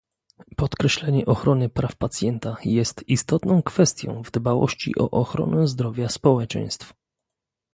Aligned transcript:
Podkreślenie 0.57 1.25
ochrony 1.25 1.69
praw 1.69 1.95
pacjenta 1.95 2.57
jest 2.65 3.09
istotną 3.09 3.61
kwestią 3.61 4.23
w 4.23 4.31
dbałości 4.31 4.95
o 4.99 5.09
ochronę 5.11 5.67
zdrowia 5.67 6.09
społeczeństw 6.09 6.93